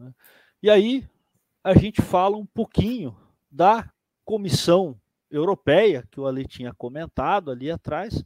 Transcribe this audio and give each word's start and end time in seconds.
Né? 0.00 0.14
E 0.62 0.70
aí 0.70 1.06
a 1.62 1.74
gente 1.74 2.00
fala 2.00 2.36
um 2.36 2.46
pouquinho 2.46 3.14
da 3.50 3.92
Comissão 4.24 4.98
Europeia, 5.30 6.06
que 6.10 6.18
o 6.18 6.26
Ali 6.26 6.46
tinha 6.46 6.72
comentado 6.72 7.50
ali 7.50 7.70
atrás, 7.70 8.24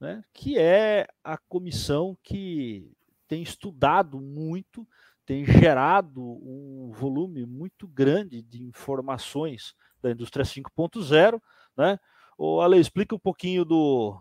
né, 0.00 0.22
que 0.32 0.58
é 0.58 1.06
a 1.24 1.36
comissão 1.36 2.16
que 2.22 2.90
tem 3.26 3.42
estudado 3.42 4.20
muito, 4.20 4.86
tem 5.24 5.44
gerado 5.44 6.22
um 6.22 6.92
volume 6.92 7.44
muito 7.44 7.88
grande 7.88 8.42
de 8.42 8.62
informações 8.62 9.74
da 10.00 10.10
indústria 10.10 10.44
5.0, 10.44 11.42
né? 11.76 11.98
O 12.38 12.60
Ale, 12.60 12.78
explica 12.78 13.14
um 13.14 13.18
pouquinho 13.18 13.64
do 13.64 14.20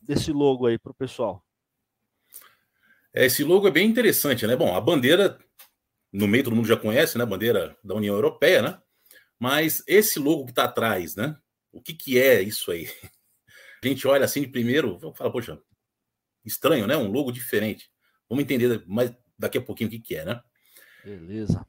desse 0.00 0.32
logo 0.32 0.66
aí 0.66 0.78
para 0.78 0.92
o 0.92 0.94
pessoal. 0.94 1.44
É, 3.12 3.26
esse 3.26 3.44
logo 3.44 3.68
é 3.68 3.70
bem 3.70 3.86
interessante, 3.86 4.46
né? 4.46 4.56
Bom, 4.56 4.74
a 4.74 4.80
bandeira 4.80 5.38
no 6.12 6.28
meio 6.28 6.44
todo 6.44 6.54
mundo 6.54 6.68
já 6.68 6.76
conhece, 6.76 7.16
né? 7.16 7.24
Bandeira 7.24 7.76
da 7.82 7.94
União 7.94 8.14
Europeia, 8.14 8.60
né? 8.60 8.80
Mas 9.38 9.82
esse 9.86 10.18
logo 10.18 10.44
que 10.44 10.50
está 10.50 10.64
atrás, 10.64 11.16
né? 11.16 11.36
O 11.72 11.80
que, 11.80 11.94
que 11.94 12.18
é 12.18 12.42
isso 12.42 12.70
aí? 12.70 12.88
A 13.82 13.86
gente 13.86 14.06
olha 14.06 14.24
assim 14.24 14.42
de 14.42 14.48
primeiro, 14.48 15.00
fala, 15.16 15.32
poxa, 15.32 15.60
estranho, 16.44 16.86
né? 16.86 16.96
Um 16.96 17.10
logo 17.10 17.32
diferente. 17.32 17.90
Vamos 18.28 18.44
entender 18.44 18.84
mais 18.86 19.12
daqui 19.36 19.58
a 19.58 19.62
pouquinho 19.62 19.88
o 19.88 19.90
que, 19.90 19.98
que 19.98 20.14
é, 20.14 20.24
né? 20.24 20.40
Beleza. 21.04 21.66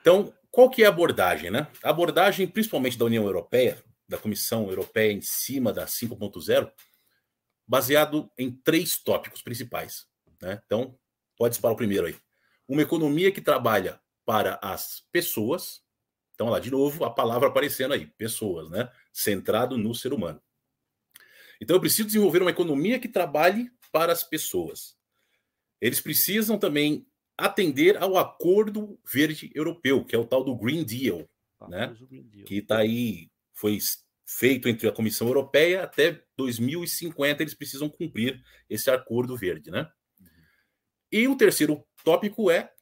Então, 0.00 0.32
qual 0.50 0.70
que 0.70 0.82
é 0.82 0.86
a 0.86 0.88
abordagem, 0.88 1.50
né? 1.50 1.68
A 1.82 1.90
abordagem, 1.90 2.46
principalmente 2.46 2.96
da 2.96 3.04
União 3.04 3.24
Europeia, 3.24 3.82
da 4.08 4.16
Comissão 4.16 4.68
Europeia 4.68 5.12
em 5.12 5.20
cima 5.20 5.72
da 5.72 5.84
5.0, 5.84 6.70
baseado 7.66 8.30
em 8.38 8.50
três 8.50 8.96
tópicos 8.96 9.42
principais. 9.42 10.06
Né? 10.40 10.60
Então, 10.64 10.98
pode 11.36 11.52
disparar 11.52 11.74
o 11.74 11.76
primeiro 11.76 12.06
aí. 12.06 12.16
Uma 12.68 12.82
economia 12.82 13.30
que 13.30 13.40
trabalha 13.40 14.00
para 14.24 14.58
as 14.62 15.04
pessoas. 15.12 15.82
Então, 16.34 16.48
lá 16.48 16.58
de 16.58 16.70
novo, 16.70 17.04
a 17.04 17.10
palavra 17.10 17.48
aparecendo 17.48 17.94
aí, 17.94 18.06
pessoas, 18.18 18.68
né? 18.68 18.90
Centrado 19.12 19.78
no 19.78 19.94
ser 19.94 20.12
humano. 20.12 20.40
Então, 21.60 21.76
eu 21.76 21.80
preciso 21.80 22.06
desenvolver 22.06 22.42
uma 22.42 22.50
economia 22.50 22.98
que 22.98 23.08
trabalhe 23.08 23.70
para 23.90 24.12
as 24.12 24.22
pessoas. 24.22 24.96
Eles 25.80 26.00
precisam 26.00 26.58
também 26.58 27.06
atender 27.38 27.96
ao 27.98 28.16
Acordo 28.16 28.98
Verde 29.04 29.50
Europeu, 29.54 30.04
que 30.04 30.14
é 30.14 30.18
o 30.18 30.26
tal 30.26 30.42
do 30.42 30.56
Green 30.56 30.84
Deal, 30.84 31.28
né? 31.68 31.94
Green 32.08 32.22
Deal. 32.24 32.44
que 32.46 32.56
está 32.56 32.78
aí, 32.78 33.30
foi 33.52 33.78
feito 34.26 34.68
entre 34.68 34.88
a 34.88 34.92
Comissão 34.92 35.28
Europeia 35.28 35.84
até 35.84 36.22
2050, 36.36 37.42
eles 37.42 37.54
precisam 37.54 37.88
cumprir 37.88 38.42
esse 38.68 38.90
Acordo 38.90 39.36
Verde, 39.36 39.70
né? 39.70 39.88
Uhum. 40.18 40.26
E 41.12 41.28
o 41.28 41.36
terceiro 41.36 41.86
tópico 42.06 42.52
é 42.52 42.72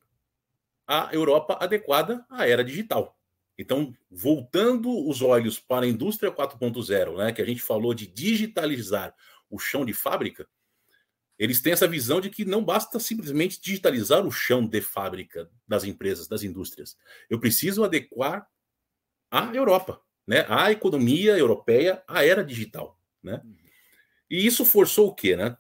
a 0.86 1.08
Europa 1.14 1.56
adequada 1.58 2.26
à 2.28 2.46
era 2.46 2.62
digital. 2.62 3.18
Então, 3.56 3.96
voltando 4.10 5.08
os 5.08 5.22
olhos 5.22 5.58
para 5.58 5.86
a 5.86 5.88
indústria 5.88 6.30
4.0, 6.30 7.16
né, 7.16 7.32
que 7.32 7.40
a 7.40 7.46
gente 7.46 7.62
falou 7.62 7.94
de 7.94 8.06
digitalizar 8.06 9.14
o 9.48 9.58
chão 9.58 9.82
de 9.82 9.94
fábrica, 9.94 10.46
eles 11.38 11.62
têm 11.62 11.72
essa 11.72 11.88
visão 11.88 12.20
de 12.20 12.28
que 12.28 12.44
não 12.44 12.62
basta 12.62 13.00
simplesmente 13.00 13.58
digitalizar 13.62 14.26
o 14.26 14.30
chão 14.30 14.66
de 14.66 14.82
fábrica 14.82 15.50
das 15.66 15.84
empresas, 15.84 16.28
das 16.28 16.42
indústrias. 16.42 16.98
Eu 17.30 17.40
preciso 17.40 17.82
adequar 17.82 18.46
a 19.30 19.54
Europa, 19.54 20.02
né, 20.26 20.44
a 20.50 20.70
economia 20.70 21.38
europeia 21.38 22.04
à 22.06 22.22
era 22.22 22.44
digital, 22.44 23.00
né? 23.22 23.40
E 24.30 24.46
isso 24.46 24.66
forçou 24.66 25.08
o 25.08 25.14
quê, 25.14 25.34
né? 25.34 25.56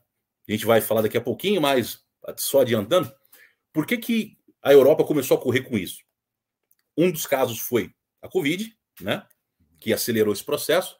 A 0.46 0.52
gente 0.52 0.66
vai 0.66 0.82
falar 0.82 1.00
daqui 1.00 1.16
a 1.16 1.20
pouquinho, 1.20 1.62
mas 1.62 2.04
só 2.36 2.60
adiantando, 2.60 3.12
por 3.74 3.84
que, 3.84 3.98
que 3.98 4.38
a 4.62 4.72
Europa 4.72 5.04
começou 5.04 5.36
a 5.36 5.40
correr 5.40 5.62
com 5.62 5.76
isso? 5.76 5.98
Um 6.96 7.10
dos 7.10 7.26
casos 7.26 7.58
foi 7.58 7.92
a 8.22 8.28
Covid, 8.28 8.74
né? 9.00 9.26
Que 9.80 9.92
acelerou 9.92 10.32
esse 10.32 10.44
processo. 10.44 10.96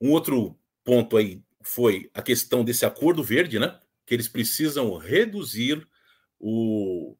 Um 0.00 0.10
outro 0.10 0.58
ponto 0.84 1.16
aí 1.16 1.40
foi 1.62 2.10
a 2.12 2.20
questão 2.20 2.64
desse 2.64 2.84
acordo 2.84 3.22
verde, 3.22 3.60
né? 3.60 3.80
Que 4.04 4.14
eles 4.14 4.26
precisam 4.26 4.96
reduzir 4.98 5.88
o, 6.40 7.16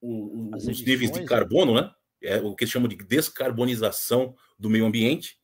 o 0.00 0.50
os 0.56 0.82
níveis 0.82 1.12
de 1.12 1.24
carbono, 1.24 1.74
né? 1.74 1.90
É 2.20 2.38
o 2.38 2.56
que 2.56 2.64
eles 2.64 2.72
chamam 2.72 2.88
de 2.88 2.96
descarbonização 2.96 4.34
do 4.58 4.68
meio 4.68 4.84
ambiente, 4.84 5.38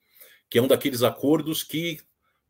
que 0.51 0.59
é 0.59 0.63
um 0.63 0.67
daqueles 0.67 1.03
acordos 1.03 1.63
que 1.63 2.01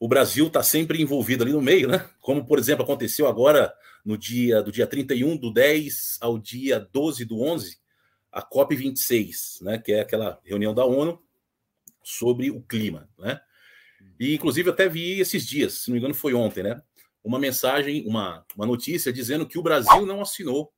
o 0.00 0.08
Brasil 0.08 0.46
está 0.46 0.62
sempre 0.62 1.02
envolvido 1.02 1.44
ali 1.44 1.52
no 1.52 1.60
meio, 1.60 1.86
né? 1.86 2.08
Como, 2.18 2.46
por 2.46 2.58
exemplo, 2.58 2.82
aconteceu 2.82 3.28
agora 3.28 3.72
no 4.04 4.18
dia 4.18 4.62
do 4.62 4.72
dia 4.72 4.86
31 4.86 5.36
do 5.36 5.52
10 5.52 6.18
ao 6.20 6.38
dia 6.38 6.80
12 6.80 7.24
do 7.24 7.40
11, 7.40 7.78
a 8.30 8.42
COP26, 8.42 9.62
né, 9.62 9.78
que 9.78 9.92
é 9.92 10.00
aquela 10.00 10.40
reunião 10.44 10.74
da 10.74 10.84
ONU 10.84 11.22
sobre 12.02 12.50
o 12.50 12.62
clima, 12.62 13.08
né? 13.18 13.40
E 14.18 14.34
inclusive 14.34 14.70
até 14.70 14.88
vi 14.88 15.20
esses 15.20 15.46
dias, 15.46 15.82
se 15.82 15.88
não 15.88 15.94
me 15.94 15.98
engano 16.00 16.14
foi 16.14 16.34
ontem, 16.34 16.62
né, 16.62 16.82
uma 17.22 17.38
mensagem, 17.38 18.04
uma, 18.06 18.44
uma 18.56 18.66
notícia 18.66 19.12
dizendo 19.12 19.46
que 19.46 19.58
o 19.58 19.62
Brasil 19.62 20.04
não 20.04 20.20
assinou, 20.20 20.72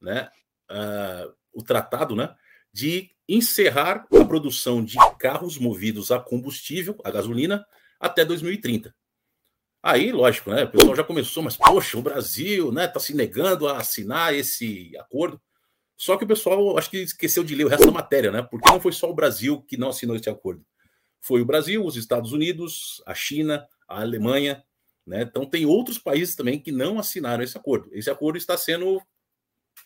né, 0.00 0.28
uh, 0.70 1.32
o 1.54 1.62
tratado, 1.62 2.14
né, 2.14 2.34
de 2.72 3.10
encerrar 3.28 4.06
a 4.12 4.24
produção 4.24 4.84
de 4.84 4.96
carros 5.18 5.56
movidos 5.56 6.10
a 6.10 6.18
combustível, 6.18 6.98
a 7.04 7.10
gasolina, 7.10 7.64
até 7.98 8.24
2030. 8.24 8.94
Aí, 9.82 10.12
lógico, 10.12 10.50
né? 10.50 10.64
O 10.64 10.70
pessoal 10.70 10.96
já 10.96 11.04
começou, 11.04 11.42
mas 11.42 11.56
poxa, 11.56 11.96
o 11.98 12.02
Brasil, 12.02 12.70
né, 12.70 12.86
tá 12.86 13.00
se 13.00 13.14
negando 13.14 13.66
a 13.66 13.78
assinar 13.78 14.34
esse 14.34 14.92
acordo. 14.98 15.40
Só 15.96 16.16
que 16.16 16.24
o 16.24 16.28
pessoal 16.28 16.78
acho 16.78 16.90
que 16.90 16.98
esqueceu 16.98 17.44
de 17.44 17.54
ler 17.54 17.64
o 17.64 17.68
resto 17.68 17.86
da 17.86 17.92
matéria, 17.92 18.30
né? 18.30 18.42
Porque 18.42 18.70
não 18.70 18.80
foi 18.80 18.92
só 18.92 19.10
o 19.10 19.14
Brasil 19.14 19.62
que 19.62 19.76
não 19.76 19.88
assinou 19.90 20.16
esse 20.16 20.28
acordo. 20.28 20.64
Foi 21.20 21.42
o 21.42 21.44
Brasil, 21.44 21.84
os 21.84 21.96
Estados 21.96 22.32
Unidos, 22.32 23.02
a 23.06 23.14
China, 23.14 23.66
a 23.86 24.00
Alemanha, 24.00 24.64
né? 25.06 25.22
Então 25.22 25.44
tem 25.44 25.66
outros 25.66 25.98
países 25.98 26.34
também 26.34 26.58
que 26.58 26.72
não 26.72 26.98
assinaram 26.98 27.42
esse 27.42 27.56
acordo. 27.56 27.90
Esse 27.92 28.10
acordo 28.10 28.38
está 28.38 28.56
sendo 28.56 29.00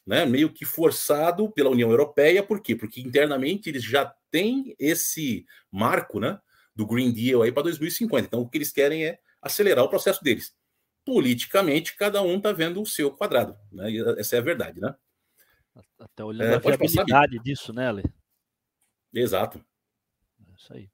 né, 0.07 0.27
meio 0.27 0.53
que 0.53 0.65
forçado 0.65 1.51
pela 1.51 1.71
União 1.71 1.91
Europeia, 1.91 2.43
por 2.43 2.61
quê? 2.61 2.77
Porque 2.77 3.01
internamente 3.01 3.69
eles 3.69 3.83
já 3.83 4.13
têm 4.31 4.75
esse 4.79 5.47
marco, 5.71 6.21
né, 6.21 6.39
do 6.75 6.87
Green 6.87 7.13
Deal 7.13 7.43
aí 7.43 7.53
para 7.53 7.65
2050. 7.65 8.27
Então 8.27 8.41
o 8.41 8.49
que 8.49 8.59
eles 8.59 8.73
querem 8.73 9.05
é 9.05 9.19
acelerar 9.45 9.85
o 9.85 9.89
processo 9.89 10.23
deles. 10.23 10.55
Politicamente, 11.05 11.97
cada 11.97 12.23
um 12.23 12.39
está 12.39 12.51
vendo 12.53 12.81
o 12.81 12.87
seu 12.87 13.11
quadrado. 13.11 13.57
Né? 13.71 13.91
E 13.91 14.01
essa 14.19 14.37
é 14.37 14.39
a 14.39 14.43
verdade, 14.43 14.81
né? 14.81 14.95
Até 15.99 16.25
olhando 16.25 16.53
é, 16.53 16.55
a 16.55 16.59
viabilidade 16.59 17.39
disso, 17.41 17.73
né, 17.73 17.89
Ale? 17.89 18.05
Exato. 19.13 19.65
É 20.41 20.55
isso 20.57 20.73
aí. 20.73 20.91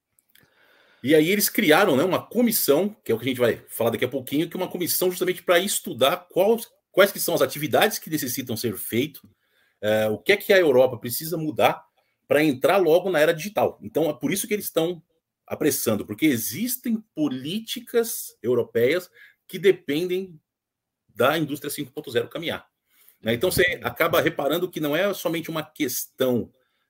E 1.03 1.15
aí 1.15 1.29
eles 1.29 1.49
criaram 1.49 1.95
né, 1.95 2.03
uma 2.03 2.21
comissão, 2.21 2.95
que 3.03 3.11
é 3.11 3.15
o 3.15 3.17
que 3.17 3.25
a 3.25 3.27
gente 3.27 3.39
vai 3.39 3.57
falar 3.69 3.89
daqui 3.89 4.05
a 4.05 4.09
pouquinho, 4.09 4.47
que 4.47 4.55
é 4.55 4.59
uma 4.59 4.69
comissão 4.69 5.09
justamente 5.09 5.41
para 5.41 5.57
estudar 5.59 6.27
quais, 6.29 6.67
quais 6.91 7.11
que 7.11 7.19
são 7.19 7.33
as 7.33 7.41
atividades 7.41 7.97
que 7.97 8.09
necessitam 8.09 8.55
ser 8.55 8.77
feitas, 8.77 9.21
é, 9.81 10.07
o 10.07 10.17
que 10.19 10.31
é 10.31 10.37
que 10.37 10.53
a 10.53 10.59
Europa 10.59 10.97
precisa 10.97 11.37
mudar 11.37 11.83
para 12.27 12.43
entrar 12.43 12.77
logo 12.77 13.09
na 13.09 13.19
era 13.19 13.33
digital. 13.33 13.79
Então 13.81 14.09
é 14.09 14.13
por 14.13 14.31
isso 14.31 14.47
que 14.47 14.53
eles 14.53 14.65
estão 14.65 15.01
apressando, 15.51 16.05
porque 16.05 16.25
existem 16.27 17.01
políticas 17.13 18.37
europeias 18.41 19.11
que 19.45 19.59
dependem 19.59 20.39
da 21.13 21.37
indústria 21.37 21.69
5.0 21.69 22.29
caminhar. 22.29 22.65
Né? 23.21 23.33
Então 23.33 23.51
você 23.51 23.77
acaba 23.83 24.21
reparando 24.21 24.71
que 24.71 24.79
não 24.79 24.95
é 24.95 25.13
somente 25.13 25.49
uma 25.49 25.61
questão 25.61 26.43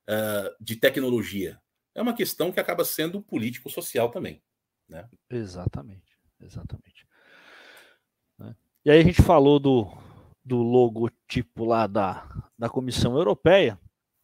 uh, 0.08 0.56
de 0.64 0.76
tecnologia, 0.76 1.60
é 1.96 2.04
uma 2.04 2.14
questão 2.14 2.52
que 2.52 2.60
acaba 2.60 2.86
sendo 2.86 3.20
político-social 3.20 4.12
também. 4.12 4.44
Né? 4.88 5.10
Exatamente, 5.28 6.16
exatamente. 6.40 7.08
Né? 8.38 8.56
E 8.86 8.92
aí 8.92 9.00
a 9.00 9.04
gente 9.04 9.24
falou 9.24 9.60
do, 9.60 9.92
do 10.46 10.58
logotipo 10.58 11.66
lá 11.66 11.88
da, 11.88 12.30
da 12.56 12.70
Comissão 12.70 13.16
Europeia, 13.16 13.80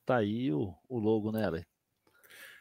tá 0.05 0.17
aí 0.17 0.53
o, 0.53 0.75
o 0.87 0.99
logo, 0.99 1.31
né, 1.31 1.43
Ale? 1.43 1.65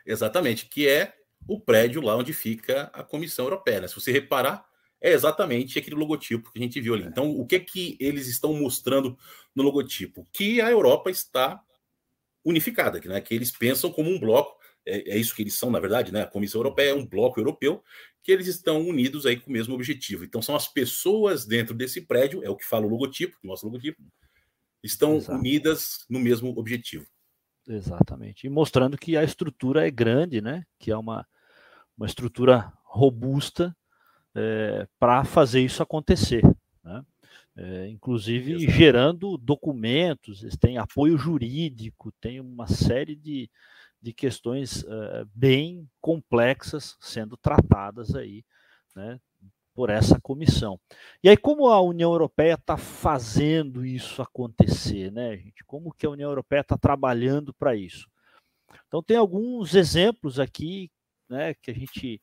Exatamente, 0.07 0.71
que 0.71 0.89
é 0.89 1.15
o 1.47 1.61
prédio 1.61 2.01
lá 2.01 2.17
onde 2.17 2.33
fica 2.33 2.91
a 2.93 3.03
Comissão 3.03 3.47
Europeia. 3.47 3.83
Né? 3.83 3.89
Se 3.89 3.95
você 3.95 4.11
reparar, 4.11 4.67
é 5.01 5.13
exatamente 5.13 5.79
aquele 5.79 5.97
logotipo 5.97 6.51
que 6.51 6.59
a 6.59 6.63
gente 6.63 6.81
viu 6.81 6.95
ali. 6.95 7.05
Então, 7.05 7.31
o 7.31 7.47
que 7.47 7.57
é 7.57 7.61
que 7.61 7.97
eles 8.01 8.27
estão 8.27 8.53
mostrando 8.55 9.17
no 9.55 9.63
logotipo? 9.63 10.27
Que 10.33 10.61
a 10.61 10.71
Europa 10.71 11.11
está 11.11 11.63
unificada, 12.45 13.01
né? 13.05 13.21
que 13.21 13.35
eles 13.35 13.51
pensam 13.51 13.93
como 13.93 14.11
um 14.11 14.19
bloco, 14.19 14.57
é, 14.87 15.15
é, 15.15 15.19
isso 15.19 15.35
que 15.35 15.43
eles 15.43 15.59
são, 15.59 15.71
na 15.71 15.81
verdade, 15.81 16.13
né? 16.13 16.23
A 16.23 16.27
Comissão 16.27 16.61
Europeia 16.61 16.91
é 16.91 16.95
um 16.95 17.05
bloco 17.05 17.41
europeu, 17.41 17.83
que 18.23 18.31
eles 18.31 18.47
estão 18.47 18.81
unidos 18.87 19.27
aí 19.27 19.37
com 19.37 19.51
o 19.51 19.53
mesmo 19.53 19.75
objetivo. 19.75 20.25
Então, 20.25 20.41
são 20.41 20.55
as 20.55 20.69
pessoas 20.69 21.45
dentro 21.45 21.75
desse 21.75 22.03
prédio, 22.03 22.45
é 22.45 22.49
o 22.49 22.57
que 22.57 22.65
fala 22.65 22.87
o 22.87 22.89
logotipo, 22.89 23.37
o 23.43 23.47
nosso 23.49 23.67
logotipo, 23.67 24.01
estão 24.83 25.17
Exato. 25.17 25.37
unidas 25.37 26.07
no 26.09 26.21
mesmo 26.21 26.57
objetivo. 26.57 27.05
Exatamente. 27.69 28.47
E 28.47 28.51
mostrando 28.51 28.97
que 28.97 29.17
a 29.17 29.25
estrutura 29.25 29.87
é 29.87 29.91
grande, 29.91 30.41
né? 30.41 30.65
Que 30.79 30.93
é 30.93 30.97
uma, 30.97 31.27
uma 31.97 32.07
estrutura 32.07 32.73
robusta 32.85 33.75
é, 34.35 34.87
para 34.99 35.25
fazer 35.25 35.61
isso 35.61 35.83
acontecer. 35.83 36.43
Né? 36.85 37.05
É, 37.57 37.89
inclusive 37.89 38.53
Exato. 38.53 38.73
gerando 38.73 39.39
documentos, 39.39 40.43
eles 40.43 40.57
têm 40.57 40.77
apoio 40.77 41.17
jurídico, 41.17 42.13
tem 42.21 42.39
uma 42.39 42.67
série 42.67 43.17
de, 43.17 43.51
de 44.01 44.13
questões 44.13 44.83
uh, 44.83 45.27
bem 45.35 45.89
complexas 46.01 46.97
sendo 47.01 47.35
tratadas 47.35 48.15
aí, 48.15 48.45
né, 48.95 49.19
por 49.75 49.89
essa 49.89 50.21
comissão. 50.21 50.79
E 51.23 51.31
aí, 51.31 51.37
como 51.37 51.69
a 51.69 51.81
União 51.81 52.13
Europeia 52.13 52.55
está 52.55 52.77
fazendo 52.77 53.85
isso 53.87 54.21
acontecer, 54.21 55.11
né, 55.11 55.37
gente? 55.37 55.65
Como 55.65 55.93
que 55.93 56.07
a 56.07 56.11
União 56.11 56.31
Europeia 56.31 56.61
está 56.61 56.77
trabalhando 56.77 57.55
para 57.55 57.75
isso? 57.75 58.07
Então, 58.87 59.03
tem 59.03 59.17
alguns 59.17 59.75
exemplos 59.75 60.39
aqui, 60.39 60.91
né, 61.29 61.55
que 61.55 61.71
a 61.71 61.75
gente 61.75 62.21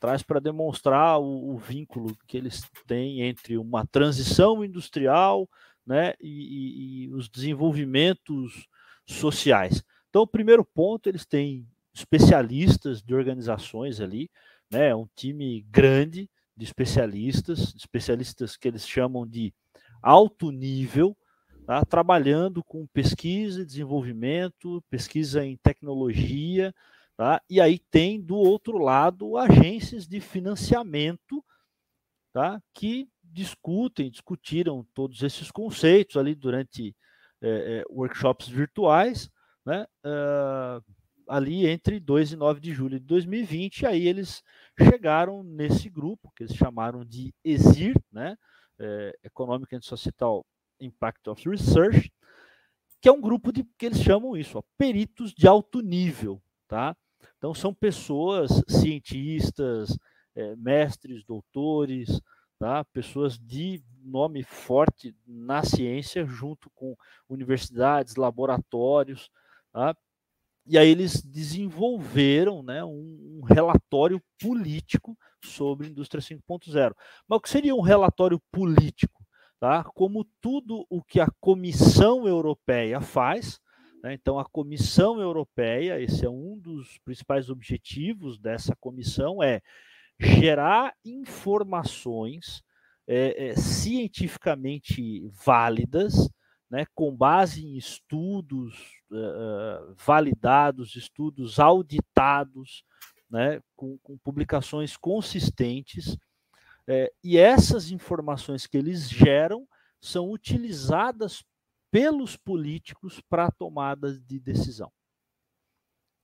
traz 0.00 0.22
para 0.22 0.40
demonstrar 0.40 1.18
o, 1.18 1.54
o, 1.54 1.58
vínculo 1.58 2.16
que 2.26 2.36
eles 2.36 2.62
têm 2.86 3.22
entre 3.22 3.56
uma 3.56 3.86
transição 3.86 4.64
industrial 4.64 5.48
né, 5.86 6.14
e, 6.20 7.06
e, 7.06 7.14
os 7.14 7.28
desenvolvimentos 7.28 8.66
sociais. 9.06 9.82
Então, 10.10 10.22
o 10.22 10.26
primeiro 10.26 10.64
ponto, 10.64 11.08
eles 11.08 11.24
têm 11.24 11.66
especialistas 11.94 13.02
de 13.02 13.14
organizações 13.14 14.00
ali, 14.00 14.30
né, 14.70 14.94
um 14.94 15.08
time 15.14 15.64
grande 15.70 16.28
de 16.56 16.64
especialistas, 16.64 17.74
especialistas 17.74 18.56
que 18.56 18.68
eles 18.68 18.86
chamam 18.86 19.26
de 19.26 19.52
alto 20.02 20.50
nível, 20.50 21.16
tá, 21.66 21.84
trabalhando 21.84 22.62
com 22.64 22.86
pesquisa 22.86 23.62
e 23.62 23.66
desenvolvimento, 23.66 24.82
pesquisa 24.88 25.44
em 25.44 25.56
tecnologia, 25.56 26.74
Tá? 27.16 27.40
E 27.48 27.60
aí 27.60 27.78
tem 27.78 28.20
do 28.20 28.36
outro 28.36 28.76
lado 28.76 29.38
agências 29.38 30.06
de 30.06 30.20
financiamento 30.20 31.42
tá? 32.30 32.60
que 32.74 33.08
discutem, 33.24 34.10
discutiram 34.10 34.86
todos 34.92 35.22
esses 35.22 35.50
conceitos 35.50 36.16
ali 36.18 36.34
durante 36.34 36.94
é, 37.40 37.48
é, 37.48 37.84
workshops 37.90 38.48
virtuais, 38.48 39.30
né? 39.64 39.86
Uh, 40.04 40.82
ali 41.28 41.66
entre 41.66 41.98
2 41.98 42.32
e 42.32 42.36
9 42.36 42.60
de 42.60 42.72
julho 42.72 43.00
de 43.00 43.06
2020, 43.06 43.84
aí 43.84 44.06
eles 44.06 44.42
chegaram 44.78 45.42
nesse 45.42 45.88
grupo, 45.88 46.32
que 46.34 46.44
eles 46.44 46.54
chamaram 46.54 47.04
de 47.04 47.34
ESIR, 47.44 47.94
né? 48.12 48.36
É, 48.78 49.18
Economic 49.24 49.74
and 49.74 49.80
Societal 49.80 50.46
Impact 50.78 51.28
of 51.30 51.48
Research, 51.48 52.12
que 53.00 53.08
é 53.08 53.12
um 53.12 53.20
grupo 53.20 53.50
de 53.50 53.64
que 53.78 53.86
eles 53.86 54.00
chamam 54.00 54.36
isso, 54.36 54.58
ó, 54.58 54.62
peritos 54.78 55.32
de 55.32 55.48
alto 55.48 55.80
nível, 55.80 56.42
tá? 56.68 56.96
Então, 57.38 57.54
são 57.54 57.72
pessoas, 57.72 58.62
cientistas, 58.68 59.96
é, 60.34 60.54
mestres, 60.56 61.24
doutores, 61.24 62.20
tá? 62.58 62.84
pessoas 62.84 63.38
de 63.38 63.82
nome 64.02 64.42
forte 64.42 65.14
na 65.26 65.62
ciência, 65.62 66.24
junto 66.24 66.70
com 66.74 66.96
universidades, 67.28 68.16
laboratórios. 68.16 69.30
Tá? 69.72 69.96
E 70.66 70.76
aí 70.76 70.88
eles 70.88 71.22
desenvolveram 71.22 72.62
né, 72.62 72.84
um, 72.84 73.40
um 73.40 73.44
relatório 73.44 74.20
político 74.40 75.16
sobre 75.44 75.88
indústria 75.88 76.20
5.0. 76.20 76.94
Mas 77.28 77.36
o 77.36 77.40
que 77.40 77.48
seria 77.48 77.74
um 77.74 77.80
relatório 77.80 78.40
político? 78.50 79.24
Tá? 79.60 79.84
Como 79.84 80.26
tudo 80.40 80.84
o 80.90 81.02
que 81.02 81.20
a 81.20 81.28
Comissão 81.40 82.26
Europeia 82.26 83.00
faz? 83.00 83.60
Então, 84.04 84.38
a 84.38 84.44
Comissão 84.44 85.20
Europeia, 85.20 86.00
esse 86.00 86.24
é 86.24 86.30
um 86.30 86.58
dos 86.58 86.98
principais 86.98 87.50
objetivos 87.50 88.38
dessa 88.38 88.74
comissão, 88.76 89.42
é 89.42 89.60
gerar 90.18 90.94
informações 91.04 92.62
é, 93.06 93.48
é, 93.48 93.56
cientificamente 93.56 95.26
válidas, 95.44 96.28
né, 96.70 96.84
com 96.94 97.14
base 97.14 97.64
em 97.64 97.76
estudos 97.76 98.76
uh, 99.10 99.94
validados, 100.04 100.96
estudos 100.96 101.60
auditados, 101.60 102.84
né, 103.30 103.60
com, 103.76 103.98
com 103.98 104.18
publicações 104.18 104.96
consistentes, 104.96 106.16
é, 106.88 107.12
e 107.22 107.36
essas 107.36 107.90
informações 107.90 108.66
que 108.66 108.76
eles 108.76 109.08
geram 109.08 109.66
são 110.00 110.30
utilizadas 110.30 111.44
pelos 111.90 112.36
políticos 112.36 113.20
para 113.28 113.50
tomadas 113.50 114.20
de 114.20 114.38
decisão. 114.38 114.92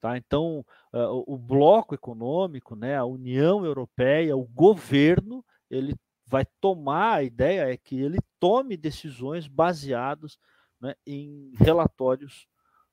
Tá? 0.00 0.16
Então, 0.16 0.66
uh, 0.92 1.24
o 1.26 1.38
bloco 1.38 1.94
econômico, 1.94 2.74
né, 2.74 2.96
a 2.96 3.04
União 3.04 3.64
Europeia, 3.64 4.36
o 4.36 4.44
governo, 4.44 5.44
ele 5.70 5.94
vai 6.26 6.44
tomar, 6.60 7.14
a 7.14 7.22
ideia 7.22 7.72
é 7.72 7.76
que 7.76 8.00
ele 8.00 8.18
tome 8.40 8.76
decisões 8.76 9.46
baseadas 9.46 10.38
né, 10.80 10.94
em 11.06 11.52
relatórios 11.56 12.48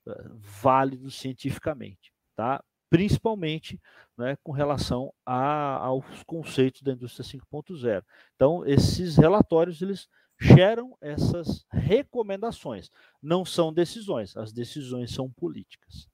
uh, 0.05 0.37
válidos 0.37 1.15
cientificamente, 1.15 2.13
tá? 2.35 2.63
principalmente 2.89 3.81
né, 4.17 4.35
com 4.43 4.51
relação 4.51 5.13
a, 5.25 5.77
aos 5.77 6.23
conceitos 6.23 6.81
da 6.81 6.91
indústria 6.91 7.25
5.0. 7.25 8.03
Então, 8.35 8.65
esses 8.65 9.15
relatórios 9.15 9.81
eles 9.81 10.07
geram 10.39 10.97
essas 11.01 11.65
recomendações. 11.71 12.89
Não 13.21 13.43
são 13.43 13.73
decisões, 13.73 14.37
as 14.37 14.53
decisões 14.53 15.13
são 15.13 15.29
políticas. 15.29 16.07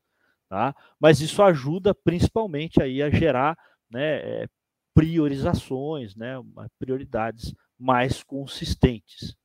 Tá? 0.50 0.76
Mas 1.00 1.22
isso 1.22 1.42
ajuda 1.44 1.94
principalmente 1.94 2.82
aí 2.82 3.02
a 3.02 3.10
gerar 3.10 3.58
né, 3.90 4.44
é, 4.44 4.50
priorizações, 4.94 6.16
né, 6.16 6.36
prioridades 6.80 7.54
mais 7.78 8.24
consistentes. 8.24 9.36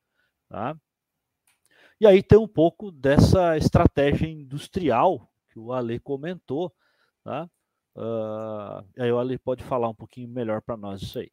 Tá? 0.48 0.76
E 2.00 2.06
aí 2.06 2.22
tem 2.22 2.38
um 2.38 2.48
pouco 2.48 2.90
dessa 2.90 3.56
estratégia 3.56 4.26
industrial 4.26 5.30
que 5.50 5.58
o 5.58 5.72
Ale 5.72 5.98
comentou. 6.00 6.72
Tá? 7.22 7.48
Uh, 7.94 8.86
aí 8.98 9.12
o 9.12 9.18
Ale 9.18 9.36
pode 9.38 9.62
falar 9.64 9.88
um 9.88 9.94
pouquinho 9.94 10.28
melhor 10.28 10.62
para 10.62 10.76
nós 10.76 11.02
isso 11.02 11.18
aí. 11.18 11.30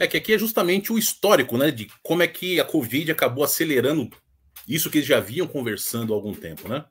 É 0.00 0.06
que 0.06 0.16
aqui 0.16 0.32
é 0.32 0.38
justamente 0.38 0.90
o 0.90 0.96
histórico, 0.96 1.58
né? 1.58 1.70
De 1.70 1.86
como 2.02 2.22
é 2.22 2.26
que 2.26 2.58
a 2.58 2.64
Covid 2.64 3.12
acabou 3.12 3.44
acelerando 3.44 4.08
isso 4.66 4.90
que 4.90 4.96
eles 4.96 5.06
já 5.06 5.20
vinham 5.20 5.46
conversando 5.46 6.14
há 6.14 6.16
algum 6.16 6.32
tempo, 6.32 6.66
né? 6.66 6.86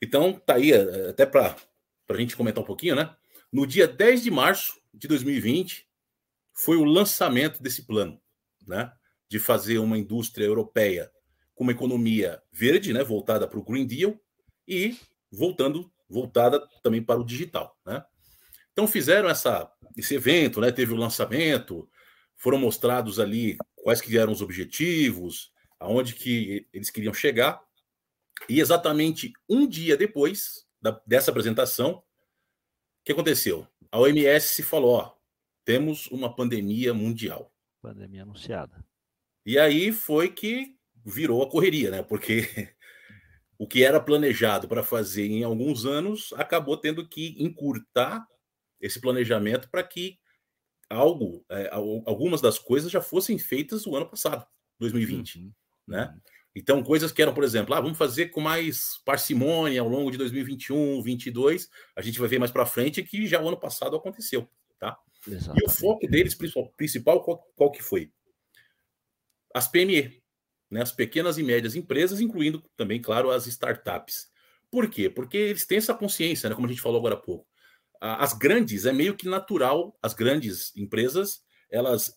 Então, 0.00 0.32
tá 0.32 0.54
aí, 0.54 0.70
é, 0.70 1.08
até 1.08 1.26
para 1.26 1.56
a 2.08 2.16
gente 2.16 2.36
comentar 2.36 2.62
um 2.62 2.66
pouquinho, 2.66 2.94
né? 2.94 3.12
No 3.52 3.66
dia 3.66 3.88
10 3.88 4.22
de 4.22 4.30
março 4.30 4.80
de 4.94 5.08
2020, 5.08 5.84
foi 6.54 6.76
o 6.76 6.84
lançamento 6.84 7.60
desse 7.60 7.84
plano, 7.84 8.16
né? 8.64 8.92
De 9.28 9.40
fazer 9.40 9.78
uma 9.78 9.98
indústria 9.98 10.44
europeia 10.44 11.10
com 11.52 11.64
uma 11.64 11.72
economia 11.72 12.40
verde, 12.52 12.92
né? 12.92 13.02
Voltada 13.02 13.48
para 13.48 13.58
o 13.58 13.64
Green 13.64 13.88
Deal 13.88 14.16
e 14.68 14.96
voltando, 15.32 15.92
voltada 16.08 16.64
também 16.80 17.02
para 17.02 17.18
o 17.18 17.24
digital, 17.24 17.76
né? 17.84 18.04
Então 18.72 18.86
fizeram 18.86 19.28
essa, 19.28 19.70
esse 19.96 20.14
evento, 20.14 20.60
né? 20.60 20.72
Teve 20.72 20.92
o 20.92 20.96
lançamento, 20.96 21.88
foram 22.36 22.58
mostrados 22.58 23.20
ali 23.20 23.56
quais 23.76 24.00
que 24.00 24.16
eram 24.16 24.32
os 24.32 24.42
objetivos, 24.42 25.52
aonde 25.78 26.14
que 26.14 26.66
eles 26.72 26.90
queriam 26.90 27.12
chegar. 27.12 27.60
E 28.48 28.60
exatamente 28.60 29.32
um 29.48 29.66
dia 29.66 29.96
depois 29.96 30.66
da, 30.80 31.00
dessa 31.06 31.30
apresentação, 31.30 31.96
o 31.96 32.02
que 33.04 33.12
aconteceu? 33.12 33.66
A 33.90 34.00
OMS 34.00 34.62
falou: 34.62 34.94
ó, 34.94 35.14
temos 35.64 36.06
uma 36.08 36.34
pandemia 36.34 36.94
mundial. 36.94 37.52
Pandemia 37.80 38.22
anunciada. 38.22 38.84
E 39.44 39.58
aí 39.58 39.92
foi 39.92 40.28
que 40.28 40.76
virou 41.04 41.42
a 41.42 41.50
correria, 41.50 41.90
né? 41.90 42.02
Porque 42.02 42.46
o 43.58 43.66
que 43.66 43.84
era 43.84 44.00
planejado 44.00 44.66
para 44.66 44.82
fazer 44.82 45.26
em 45.26 45.44
alguns 45.44 45.84
anos 45.84 46.32
acabou 46.34 46.76
tendo 46.76 47.06
que 47.06 47.36
encurtar 47.38 48.26
esse 48.82 49.00
planejamento 49.00 49.70
para 49.70 49.82
que 49.84 50.18
algo, 50.90 51.44
é, 51.48 51.70
algumas 51.72 52.40
das 52.42 52.58
coisas 52.58 52.90
já 52.90 53.00
fossem 53.00 53.38
feitas 53.38 53.86
o 53.86 53.96
ano 53.96 54.10
passado, 54.10 54.44
2020, 54.80 55.38
uhum. 55.38 55.52
né? 55.86 56.12
Uhum. 56.12 56.20
Então, 56.54 56.82
coisas 56.82 57.10
que 57.10 57.22
eram, 57.22 57.32
por 57.32 57.44
exemplo, 57.44 57.72
ah, 57.72 57.80
vamos 57.80 57.96
fazer 57.96 58.26
com 58.26 58.40
mais 58.40 59.00
parcimônia 59.06 59.80
ao 59.80 59.88
longo 59.88 60.10
de 60.10 60.18
2021, 60.18 60.76
2022, 60.96 61.70
a 61.96 62.02
gente 62.02 62.18
vai 62.18 62.28
ver 62.28 62.38
mais 62.38 62.50
para 62.50 62.66
frente 62.66 63.02
que 63.02 63.26
já 63.26 63.40
o 63.40 63.48
ano 63.48 63.58
passado 63.58 63.96
aconteceu, 63.96 64.46
tá? 64.78 64.98
Exatamente. 65.26 65.62
E 65.62 65.66
o 65.66 65.70
foco 65.70 66.06
deles 66.06 66.34
principal, 66.34 66.68
principal 66.76 67.24
qual, 67.24 67.38
qual 67.56 67.70
que 67.70 67.82
foi? 67.82 68.12
As 69.54 69.66
PME, 69.66 70.20
né? 70.70 70.82
As 70.82 70.92
pequenas 70.92 71.38
e 71.38 71.42
médias 71.42 71.74
empresas, 71.74 72.20
incluindo 72.20 72.62
também, 72.76 73.00
claro, 73.00 73.30
as 73.30 73.46
startups. 73.46 74.30
Por 74.70 74.90
quê? 74.90 75.08
Porque 75.08 75.38
eles 75.38 75.64
têm 75.64 75.78
essa 75.78 75.94
consciência, 75.94 76.50
né? 76.50 76.54
Como 76.54 76.66
a 76.66 76.70
gente 76.70 76.82
falou 76.82 76.98
agora 76.98 77.14
há 77.14 77.18
pouco 77.18 77.46
as 78.04 78.32
grandes, 78.32 78.84
é 78.84 78.92
meio 78.92 79.16
que 79.16 79.28
natural 79.28 79.96
as 80.02 80.12
grandes 80.12 80.74
empresas 80.76 81.40
elas 81.70 82.12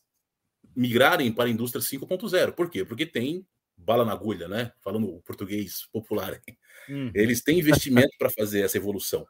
migrarem 0.76 1.32
para 1.32 1.46
a 1.46 1.50
indústria 1.52 1.82
5.0. 1.82 2.54
Por 2.54 2.72
quê? 2.72 2.84
Porque 2.84 3.06
tem 3.06 3.46
bala 3.78 4.04
na 4.04 4.12
agulha, 4.12 4.48
né? 4.48 4.72
Falando 4.82 5.22
português 5.24 5.86
popular. 5.94 6.42
Uhum. 6.90 7.12
Eles 7.14 7.44
têm 7.44 7.60
investimento 7.60 8.18
para 8.18 8.32
fazer 8.32 8.62
essa 8.62 8.78
evolução. 8.78 9.28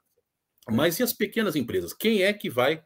Mas 0.69 0.97
e 0.97 1.03
as 1.03 1.11
pequenas 1.11 1.57
empresas? 1.57 1.93
Quem 1.93 2.23
é 2.23 2.31
que 2.31 2.49
vai 2.49 2.81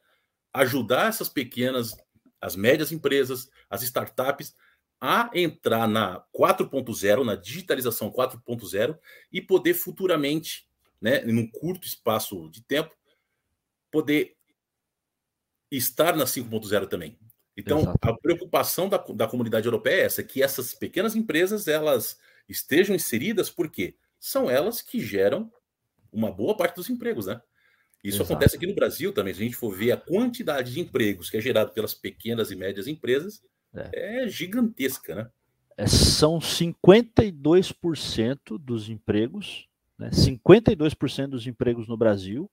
ajudar 0.52 1.08
essas 1.08 1.30
pequenas, 1.30 1.96
as 2.42 2.56
médias 2.56 2.92
empresas, 2.92 3.50
as 3.70 3.84
startups 3.84 4.54
a 5.00 5.30
entrar 5.34 5.88
na 5.88 6.24
4.0, 6.36 7.24
na 7.24 7.36
digitalização 7.36 8.12
4.0 8.12 8.98
e 9.32 9.42
poder 9.42 9.76
futuramente, 9.76 10.68
né, 11.00 11.24
em 11.24 11.38
um 11.38 11.50
curto 11.50 11.88
espaço 11.88 12.50
de 12.50 12.62
tempo, 12.64 12.99
poder 13.92 14.36
estar 15.72 16.16
na 16.16 16.26
5.0 16.26 16.88
também. 16.88 17.18
Então, 17.56 17.82
Exato. 17.82 17.98
a 18.02 18.18
preocupação 18.18 18.88
da, 18.88 18.98
da 18.98 19.28
comunidade 19.28 19.68
europeia 19.68 20.02
é 20.02 20.06
essa, 20.06 20.24
que 20.24 20.42
essas 20.42 20.74
pequenas 20.74 21.16
empresas 21.16 21.68
elas 21.68 22.18
estejam 22.48 22.96
inseridas, 22.96 23.50
porque 23.50 23.96
são 24.20 24.50
elas 24.50 24.82
que 24.82 25.00
geram 25.00 25.52
uma 26.12 26.32
boa 26.32 26.56
parte 26.56 26.76
dos 26.76 26.90
empregos, 26.90 27.26
né? 27.26 27.42
Isso 28.04 28.18
Exato. 28.18 28.32
acontece 28.32 28.56
aqui 28.56 28.66
no 28.66 28.76
Brasil 28.76 29.12
também. 29.12 29.34
Se 29.34 29.42
a 29.42 29.44
gente 29.44 29.58
for 29.58 29.76
ver 29.76 29.92
a 29.92 29.98
quantidade 29.98 30.74
de 30.74 30.80
empregos 30.80 31.30
que 31.30 31.38
é 31.38 31.42
gerado 31.42 31.72
pelas 31.72 31.94
pequenas 31.94 32.50
e 32.50 32.56
médias 32.56 32.88
empresas, 32.88 33.44
é, 33.74 34.24
é 34.24 34.28
gigantesca, 34.28 35.16
né? 35.16 35.30
É, 35.78 35.86
são 35.86 36.40
52% 36.40 38.58
dos 38.58 38.90
empregos, 38.90 39.68
né? 39.98 40.10
52% 40.12 41.28
dos 41.28 41.46
empregos 41.46 41.88
no 41.88 41.98
Brasil 41.98 42.50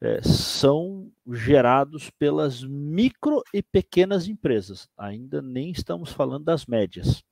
é, 0.00 0.20
são 0.22 1.10
gerados 1.32 2.10
pelas 2.10 2.62
micro 2.62 3.42
e 3.52 3.62
pequenas 3.62 4.28
empresas. 4.28 4.88
Ainda 4.96 5.40
nem 5.40 5.70
estamos 5.70 6.12
falando 6.12 6.44
das 6.44 6.66
médias. 6.66 7.22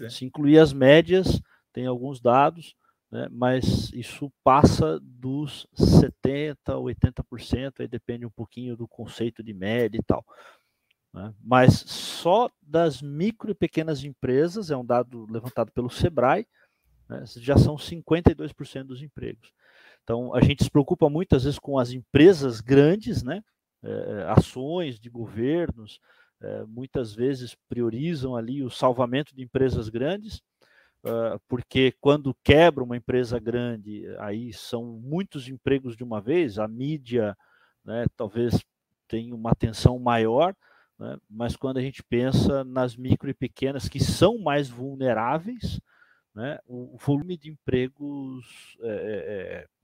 É. 0.00 0.08
Se 0.08 0.24
incluir 0.24 0.58
as 0.58 0.72
médias, 0.72 1.40
tem 1.72 1.86
alguns 1.86 2.20
dados, 2.20 2.74
né, 3.10 3.28
mas 3.30 3.92
isso 3.92 4.32
passa 4.42 4.98
dos 5.00 5.66
70%, 5.76 6.56
80%, 6.66 7.80
aí 7.80 7.88
depende 7.88 8.26
um 8.26 8.30
pouquinho 8.30 8.76
do 8.76 8.88
conceito 8.88 9.42
de 9.42 9.54
média 9.54 9.98
e 9.98 10.02
tal. 10.02 10.24
Né? 11.12 11.32
Mas 11.42 11.74
só 11.86 12.50
das 12.60 13.00
micro 13.00 13.50
e 13.50 13.54
pequenas 13.54 14.04
empresas, 14.04 14.70
é 14.70 14.76
um 14.76 14.84
dado 14.84 15.26
levantado 15.30 15.70
pelo 15.72 15.88
Sebrae, 15.88 16.46
né, 17.08 17.24
já 17.36 17.56
são 17.56 17.76
52% 17.76 18.84
dos 18.84 19.02
empregos. 19.02 19.52
Então, 20.08 20.34
a 20.34 20.40
gente 20.40 20.64
se 20.64 20.70
preocupa 20.70 21.10
muitas 21.10 21.44
vezes 21.44 21.58
com 21.58 21.78
as 21.78 21.90
empresas 21.90 22.62
grandes, 22.62 23.22
né? 23.22 23.42
É, 23.82 24.24
ações 24.34 24.98
de 24.98 25.10
governos, 25.10 26.00
é, 26.40 26.64
muitas 26.64 27.14
vezes 27.14 27.54
priorizam 27.68 28.34
ali 28.34 28.62
o 28.62 28.70
salvamento 28.70 29.36
de 29.36 29.42
empresas 29.42 29.90
grandes, 29.90 30.40
uh, 31.04 31.38
porque 31.46 31.92
quando 32.00 32.34
quebra 32.42 32.82
uma 32.82 32.96
empresa 32.96 33.38
grande, 33.38 34.06
aí 34.18 34.50
são 34.50 34.84
muitos 34.84 35.46
empregos 35.46 35.94
de 35.94 36.02
uma 36.02 36.22
vez, 36.22 36.58
a 36.58 36.66
mídia 36.66 37.36
né, 37.84 38.06
talvez 38.16 38.64
tenha 39.06 39.34
uma 39.34 39.50
atenção 39.50 39.98
maior, 39.98 40.56
né, 40.98 41.18
mas 41.28 41.54
quando 41.54 41.76
a 41.76 41.82
gente 41.82 42.02
pensa 42.02 42.64
nas 42.64 42.96
micro 42.96 43.28
e 43.28 43.34
pequenas 43.34 43.88
que 43.90 44.00
são 44.00 44.38
mais 44.38 44.70
vulneráveis, 44.70 45.78
né, 46.34 46.58
o 46.66 46.96
volume 46.98 47.36
de 47.36 47.50
empregos 47.50 48.76
é, 48.80 49.66
é, 49.66 49.77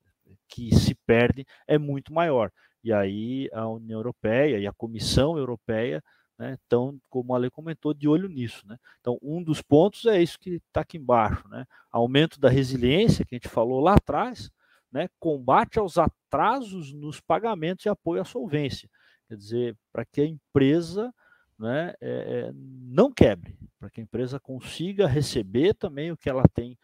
que 0.48 0.74
se 0.74 0.94
perde 1.06 1.46
é 1.66 1.78
muito 1.78 2.12
maior. 2.12 2.50
E 2.82 2.92
aí 2.92 3.48
a 3.52 3.66
União 3.66 3.98
Europeia 3.98 4.58
e 4.58 4.66
a 4.66 4.72
Comissão 4.72 5.38
Europeia 5.38 6.02
né, 6.38 6.54
estão, 6.54 6.98
como 7.08 7.34
a 7.34 7.38
lei 7.38 7.50
comentou, 7.50 7.94
de 7.94 8.08
olho 8.08 8.28
nisso. 8.28 8.66
Né? 8.66 8.76
Então, 9.00 9.18
um 9.22 9.42
dos 9.42 9.62
pontos 9.62 10.04
é 10.06 10.20
isso 10.20 10.38
que 10.38 10.56
está 10.56 10.80
aqui 10.80 10.98
embaixo: 10.98 11.46
né? 11.48 11.64
aumento 11.90 12.40
da 12.40 12.48
resiliência, 12.48 13.24
que 13.24 13.34
a 13.34 13.38
gente 13.38 13.48
falou 13.48 13.80
lá 13.80 13.94
atrás, 13.94 14.50
né? 14.92 15.08
combate 15.18 15.78
aos 15.78 15.96
atrasos 15.96 16.92
nos 16.92 17.20
pagamentos 17.20 17.86
e 17.86 17.88
apoio 17.88 18.20
à 18.20 18.24
solvência. 18.24 18.88
Quer 19.28 19.36
dizer, 19.36 19.76
para 19.92 20.04
que 20.04 20.20
a 20.20 20.26
empresa 20.26 21.12
né, 21.58 21.94
é, 22.00 22.48
é 22.48 22.52
não 22.52 23.12
quebre, 23.12 23.56
para 23.78 23.88
que 23.88 24.00
a 24.00 24.04
empresa 24.04 24.38
consiga 24.38 25.06
receber 25.06 25.74
também 25.74 26.12
o 26.12 26.16
que 26.16 26.28
ela 26.28 26.44
tem 26.52 26.76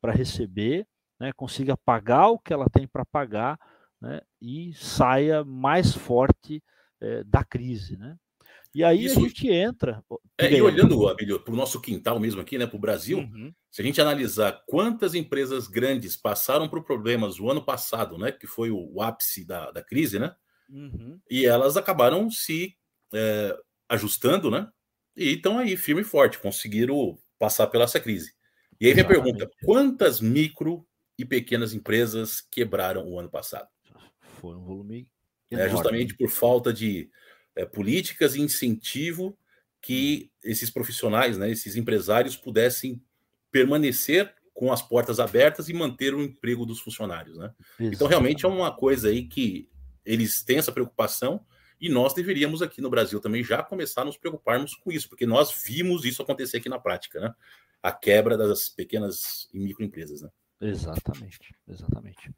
para 0.00 0.12
receber 0.12 0.86
né, 1.18 1.32
consiga 1.34 1.76
pagar 1.76 2.28
o 2.28 2.38
que 2.38 2.52
ela 2.52 2.66
tem 2.70 2.86
para 2.86 3.04
pagar 3.04 3.58
né, 4.00 4.20
e 4.40 4.72
saia 4.74 5.44
mais 5.44 5.94
forte 5.94 6.62
é, 7.00 7.24
da 7.24 7.44
crise. 7.44 7.96
Né? 7.96 8.16
E 8.74 8.84
aí 8.84 9.04
Isso, 9.04 9.18
a 9.18 9.22
gente 9.22 9.48
entra. 9.48 10.02
É, 10.36 10.52
e 10.52 10.62
olhando, 10.62 11.08
Abílio, 11.08 11.40
para 11.40 11.52
o 11.52 11.56
nosso 11.56 11.80
quintal 11.80 12.20
mesmo 12.20 12.40
aqui, 12.40 12.58
né, 12.58 12.66
para 12.66 12.76
o 12.76 12.80
Brasil, 12.80 13.18
uhum. 13.18 13.52
se 13.70 13.82
a 13.82 13.84
gente 13.84 14.00
analisar 14.00 14.62
quantas 14.66 15.14
empresas 15.14 15.66
grandes 15.66 16.16
passaram 16.16 16.68
por 16.68 16.84
problemas 16.84 17.40
o 17.40 17.50
ano 17.50 17.64
passado, 17.64 18.16
né, 18.18 18.30
que 18.30 18.46
foi 18.46 18.70
o, 18.70 18.92
o 18.94 19.02
ápice 19.02 19.44
da, 19.44 19.70
da 19.70 19.82
crise, 19.82 20.18
né? 20.18 20.34
Uhum. 20.70 21.18
E 21.30 21.46
elas 21.46 21.76
acabaram 21.76 22.30
se 22.30 22.76
é, 23.14 23.56
ajustando, 23.88 24.50
né? 24.50 24.68
E 25.16 25.32
estão 25.32 25.58
aí 25.58 25.76
firme 25.76 26.02
e 26.02 26.04
forte, 26.04 26.38
conseguiram 26.38 27.18
passar 27.38 27.66
pela 27.68 27.84
essa 27.84 27.98
crise. 27.98 28.34
E 28.80 28.86
aí 28.86 28.94
vem 28.94 29.02
a 29.02 29.08
pergunta: 29.08 29.50
quantas 29.64 30.20
micro 30.20 30.86
e 31.18 31.24
pequenas 31.24 31.74
empresas 31.74 32.40
quebraram 32.40 33.06
o 33.08 33.18
ano 33.18 33.28
passado. 33.28 33.68
Foi 34.40 34.54
um 34.54 34.64
volume. 34.64 35.08
É 35.50 35.68
justamente 35.68 36.14
por 36.14 36.30
falta 36.30 36.72
de 36.72 37.10
é, 37.56 37.64
políticas 37.64 38.36
e 38.36 38.40
incentivo 38.40 39.36
que 39.80 40.30
esses 40.44 40.70
profissionais, 40.70 41.36
né, 41.36 41.50
esses 41.50 41.74
empresários 41.74 42.36
pudessem 42.36 43.02
permanecer 43.50 44.32
com 44.52 44.72
as 44.72 44.82
portas 44.82 45.20
abertas 45.20 45.68
e 45.68 45.72
manter 45.72 46.14
o 46.14 46.22
emprego 46.22 46.66
dos 46.66 46.80
funcionários, 46.80 47.38
né? 47.38 47.54
Então 47.78 48.08
realmente 48.08 48.44
é 48.44 48.48
uma 48.48 48.74
coisa 48.74 49.08
aí 49.08 49.24
que 49.24 49.68
eles 50.04 50.42
têm 50.42 50.58
essa 50.58 50.72
preocupação 50.72 51.44
e 51.80 51.88
nós 51.88 52.12
deveríamos 52.12 52.60
aqui 52.60 52.80
no 52.80 52.90
Brasil 52.90 53.20
também 53.20 53.44
já 53.44 53.62
começar 53.62 54.02
a 54.02 54.04
nos 54.04 54.16
preocuparmos 54.16 54.74
com 54.74 54.90
isso, 54.90 55.08
porque 55.08 55.24
nós 55.24 55.62
vimos 55.64 56.04
isso 56.04 56.22
acontecer 56.22 56.56
aqui 56.56 56.68
na 56.68 56.78
prática, 56.78 57.20
né? 57.20 57.32
A 57.80 57.92
quebra 57.92 58.36
das 58.36 58.68
pequenas 58.68 59.48
e 59.52 59.60
microempresas, 59.60 60.22
né? 60.22 60.28
Exatamente, 60.60 61.54
exatamente. 61.66 62.34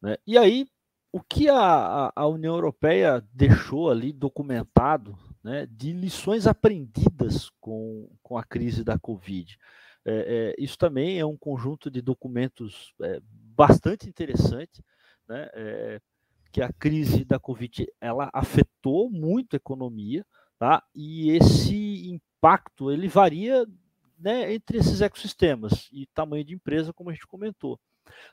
Né? 0.00 0.16
E 0.26 0.38
aí, 0.38 0.66
o 1.12 1.20
que 1.20 1.48
a, 1.48 2.12
a 2.14 2.26
União 2.26 2.54
Europeia 2.54 3.22
deixou 3.32 3.90
ali 3.90 4.12
documentado 4.12 5.16
né, 5.44 5.66
de 5.66 5.92
lições 5.92 6.46
aprendidas 6.46 7.50
com, 7.60 8.08
com 8.22 8.38
a 8.38 8.44
crise 8.44 8.82
da 8.82 8.98
Covid? 8.98 9.58
É, 10.04 10.54
é, 10.58 10.62
isso 10.62 10.76
também 10.78 11.20
é 11.20 11.26
um 11.26 11.36
conjunto 11.36 11.90
de 11.90 12.00
documentos 12.00 12.94
é, 13.02 13.20
bastante 13.22 14.08
interessante, 14.08 14.82
né, 15.28 15.48
é, 15.54 16.00
que 16.50 16.60
a 16.60 16.72
crise 16.72 17.24
da 17.24 17.38
Covid 17.38 17.86
ela 18.00 18.28
afetou 18.32 19.10
muito 19.10 19.54
a 19.54 19.56
economia, 19.56 20.24
tá? 20.58 20.82
e 20.94 21.30
esse 21.30 22.10
impacto 22.10 22.90
ele 22.90 23.08
varia 23.08 23.66
né, 24.22 24.54
entre 24.54 24.78
esses 24.78 25.00
ecossistemas 25.00 25.88
e 25.92 26.06
tamanho 26.14 26.44
de 26.44 26.54
empresa, 26.54 26.92
como 26.92 27.10
a 27.10 27.12
gente 27.12 27.26
comentou. 27.26 27.78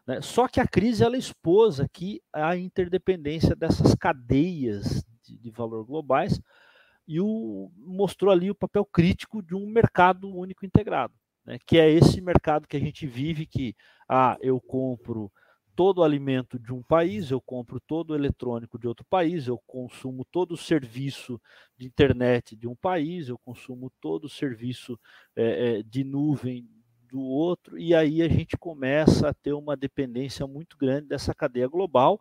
Né? 0.05 0.21
Só 0.21 0.47
que 0.47 0.59
a 0.59 0.67
crise 0.67 1.03
ela 1.03 1.17
expôs 1.17 1.79
aqui 1.79 2.21
a 2.31 2.55
interdependência 2.55 3.55
dessas 3.55 3.95
cadeias 3.95 5.03
de, 5.23 5.37
de 5.37 5.49
valor 5.49 5.83
globais 5.85 6.39
e 7.07 7.19
o, 7.19 7.71
mostrou 7.75 8.31
ali 8.31 8.51
o 8.51 8.55
papel 8.55 8.85
crítico 8.85 9.41
de 9.41 9.55
um 9.55 9.65
mercado 9.65 10.29
único 10.29 10.63
integrado, 10.63 11.13
né? 11.43 11.57
que 11.65 11.79
é 11.79 11.89
esse 11.89 12.21
mercado 12.21 12.67
que 12.67 12.77
a 12.77 12.79
gente 12.79 13.07
vive, 13.07 13.47
que 13.47 13.75
ah, 14.07 14.37
eu 14.41 14.61
compro 14.61 15.31
todo 15.79 15.99
o 15.99 16.03
alimento 16.03 16.59
de 16.59 16.73
um 16.73 16.83
país, 16.83 17.31
eu 17.31 17.39
compro 17.39 17.79
todo 17.79 18.09
o 18.09 18.15
eletrônico 18.15 18.77
de 18.77 18.85
outro 18.85 19.05
país, 19.05 19.47
eu 19.47 19.57
consumo 19.65 20.25
todo 20.25 20.51
o 20.51 20.57
serviço 20.57 21.41
de 21.77 21.87
internet 21.87 22.53
de 22.53 22.67
um 22.67 22.75
país, 22.75 23.29
eu 23.29 23.37
consumo 23.37 23.89
todo 24.01 24.25
o 24.25 24.29
serviço 24.29 24.99
é, 25.37 25.77
é, 25.77 25.83
de 25.83 26.03
nuvem 26.03 26.67
do 27.09 27.21
outro, 27.21 27.79
e 27.79 27.95
aí 27.95 28.21
a 28.21 28.27
gente 28.27 28.57
começa 28.57 29.29
a 29.29 29.33
ter 29.33 29.53
uma 29.53 29.77
dependência 29.77 30.45
muito 30.45 30.77
grande 30.77 31.07
dessa 31.07 31.33
cadeia 31.33 31.69
global. 31.69 32.19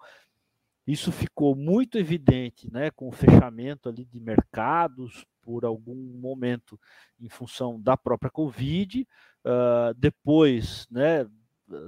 Isso 0.86 1.10
ficou 1.10 1.56
muito 1.56 1.98
evidente 1.98 2.72
né, 2.72 2.92
com 2.92 3.08
o 3.08 3.12
fechamento 3.12 3.88
ali 3.88 4.04
de 4.04 4.20
mercados 4.20 5.26
por 5.42 5.64
algum 5.64 5.96
momento 5.96 6.78
em 7.18 7.28
função 7.28 7.80
da 7.82 7.96
própria 7.96 8.30
Covid. 8.30 9.04
Uh, 9.44 9.94
depois, 9.96 10.86
né, 10.88 11.26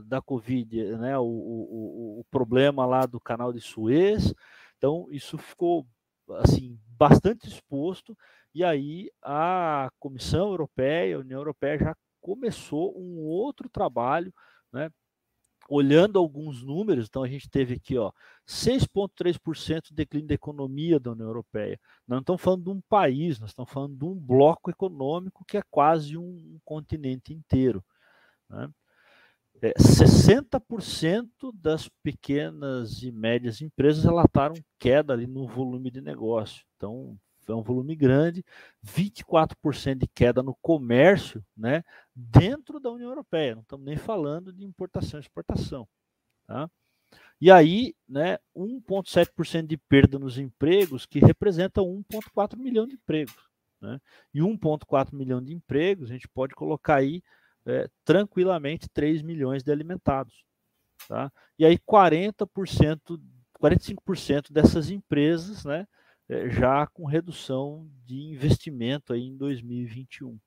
da 0.05 0.21
Covid, 0.21 0.97
né, 0.97 1.19
o, 1.19 1.25
o, 1.25 2.21
o 2.21 2.25
problema 2.31 2.85
lá 2.87 3.07
do 3.07 3.21
canal 3.21 3.53
de 3.53 3.61
Suez. 3.61 4.35
Então, 4.77 5.09
isso 5.11 5.39
ficou 5.39 5.87
assim 6.39 6.79
bastante 6.97 7.49
exposto 7.49 8.17
e 8.55 8.65
aí 8.65 9.11
a 9.23 9.91
Comissão 9.99 10.49
Europeia, 10.49 11.17
a 11.17 11.21
União 11.21 11.39
Europeia 11.41 11.79
já 11.79 11.97
começou 12.21 12.97
um 12.99 13.19
outro 13.21 13.69
trabalho, 13.69 14.33
né, 14.73 14.91
olhando 15.69 16.19
alguns 16.19 16.63
números, 16.63 17.07
então 17.07 17.23
a 17.23 17.29
gente 17.29 17.49
teve 17.49 17.75
aqui, 17.75 17.97
ó, 17.97 18.11
6,3% 18.47 19.89
de 19.89 19.95
declínio 19.95 20.27
da 20.27 20.35
economia 20.35 20.99
da 20.99 21.13
União 21.13 21.29
Europeia. 21.29 21.79
Não 22.07 22.19
estamos 22.19 22.43
falando 22.43 22.65
de 22.65 22.71
um 22.71 22.81
país, 22.89 23.39
nós 23.39 23.51
estamos 23.51 23.71
falando 23.71 23.97
de 23.97 24.05
um 24.05 24.15
bloco 24.15 24.69
econômico 24.69 25.45
que 25.45 25.57
é 25.57 25.63
quase 25.71 26.17
um 26.17 26.59
continente 26.65 27.33
inteiro. 27.33 27.85
Né? 28.49 28.69
É, 29.63 29.73
60% 29.75 31.53
das 31.55 31.89
pequenas 32.03 33.03
e 33.03 33.13
médias 33.13 33.61
empresas 33.61 34.05
relataram 34.05 34.55
queda 34.79 35.13
ali 35.13 35.27
no 35.27 35.47
volume 35.47 35.91
de 35.91 36.01
negócio. 36.01 36.65
Então, 36.77 37.19
é 37.47 37.55
um 37.55 37.63
volume 37.63 37.95
grande, 37.97 38.45
24% 38.85 39.99
de 39.99 40.07
queda 40.07 40.43
no 40.43 40.55
comércio, 40.63 41.45
né, 41.57 41.83
dentro 42.15 42.79
da 42.79 42.91
União 42.91 43.09
Europeia, 43.09 43.55
não 43.55 43.63
estamos 43.63 43.85
nem 43.85 43.97
falando 43.97 44.53
de 44.53 44.65
importação 44.65 45.19
e 45.19 45.23
exportação, 45.23 45.89
tá? 46.47 46.71
E 47.41 47.51
aí, 47.51 47.95
né, 48.09 48.39
1,7% 48.55 49.67
de 49.67 49.77
perda 49.77 50.19
nos 50.19 50.39
empregos, 50.39 51.07
que 51.07 51.19
representa 51.19 51.81
1,4 51.81 52.57
milhão 52.57 52.87
de 52.87 52.95
empregos. 52.95 53.51
Né? 53.81 53.99
E 54.35 54.41
1,4 54.43 55.17
milhão 55.17 55.43
de 55.43 55.55
empregos, 55.55 56.11
a 56.11 56.13
gente 56.13 56.29
pode 56.29 56.55
colocar 56.55 56.97
aí 56.97 57.23
é, 57.71 57.89
tranquilamente 58.05 58.89
3 58.93 59.23
milhões 59.23 59.63
de 59.63 59.71
alimentados. 59.71 60.45
Tá? 61.09 61.33
E 61.59 61.65
aí 61.65 61.79
40%, 61.79 63.21
45% 63.61 64.53
dessas 64.53 64.91
empresas 64.91 65.65
né, 65.65 65.87
é, 66.29 66.49
já 66.51 66.87
com 66.87 67.07
redução 67.07 67.89
de 68.05 68.17
investimento 68.17 69.13
aí 69.13 69.23
em 69.23 69.37
2021. 69.37 70.39